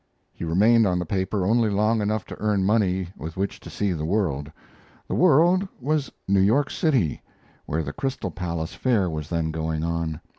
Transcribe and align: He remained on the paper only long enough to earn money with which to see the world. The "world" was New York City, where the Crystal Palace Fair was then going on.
He 0.33 0.43
remained 0.43 0.87
on 0.87 0.97
the 0.97 1.05
paper 1.05 1.45
only 1.45 1.69
long 1.69 2.01
enough 2.01 2.25
to 2.25 2.39
earn 2.39 2.63
money 2.65 3.09
with 3.15 3.37
which 3.37 3.59
to 3.59 3.69
see 3.69 3.93
the 3.93 4.03
world. 4.03 4.51
The 5.07 5.13
"world" 5.13 5.67
was 5.79 6.11
New 6.27 6.41
York 6.41 6.71
City, 6.71 7.21
where 7.67 7.83
the 7.83 7.93
Crystal 7.93 8.31
Palace 8.31 8.73
Fair 8.73 9.11
was 9.11 9.29
then 9.29 9.51
going 9.51 9.83
on. 9.83 10.19